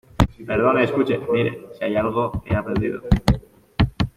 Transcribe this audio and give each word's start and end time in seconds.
perdone, 0.47 0.81
escuche, 0.83 1.19
mire, 1.31 1.67
si 1.77 1.83
hay 1.83 1.95
algo 1.95 2.31
que 2.43 2.55
he 2.55 2.57
aprendido 2.57 3.03